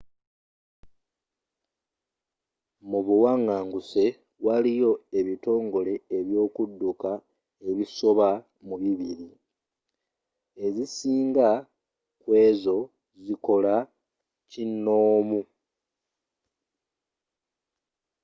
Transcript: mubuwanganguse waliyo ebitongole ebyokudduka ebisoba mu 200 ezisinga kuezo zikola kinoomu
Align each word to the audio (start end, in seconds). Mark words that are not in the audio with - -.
mubuwanganguse 2.89 4.03
waliyo 4.45 4.91
ebitongole 5.19 5.93
ebyokudduka 6.17 7.11
ebisoba 7.69 8.29
mu 8.67 8.75
200 8.81 10.65
ezisinga 10.65 11.49
kuezo 12.21 12.77
zikola 13.23 13.75
kinoomu 14.51 15.41